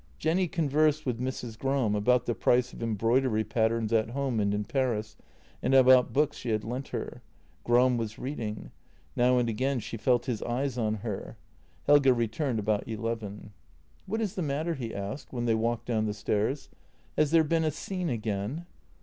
Jenny 0.17 0.47
conversed 0.47 1.05
with 1.05 1.19
Mrs. 1.19 1.59
Gram 1.59 1.93
about 1.93 2.25
the 2.25 2.33
price 2.33 2.73
of 2.73 2.81
em 2.81 2.95
broidery 2.95 3.43
patterns 3.43 3.93
at 3.93 4.09
home 4.09 4.39
and 4.39 4.51
in 4.51 4.63
Paris, 4.65 5.15
and 5.61 5.75
about 5.75 6.11
books 6.11 6.37
she 6.37 6.49
had 6.49 6.63
lent 6.63 6.87
her. 6.87 7.21
Gram 7.63 7.97
was 7.97 8.17
reading. 8.17 8.71
Now 9.15 9.37
and 9.37 9.47
again 9.47 9.79
she 9.79 9.97
felt 9.97 10.25
his 10.25 10.41
eyes 10.41 10.75
on 10.75 10.95
her. 11.05 11.37
Helge 11.85 12.07
returned 12.07 12.57
about 12.57 12.87
eleven. 12.87 13.53
JENNY 14.07 14.07
161 14.07 14.11
"What 14.11 14.21
is 14.21 14.33
the 14.33 14.41
matter?" 14.41 14.73
he 14.73 14.95
asked, 14.95 15.31
when 15.31 15.45
they 15.45 15.53
walked 15.53 15.85
down 15.85 16.07
the 16.07 16.15
stairs." 16.15 16.69
Has 17.15 17.29
there 17.29 17.43
been 17.43 17.63
a 17.63 17.69
scene 17.69 18.09
again? 18.09 18.65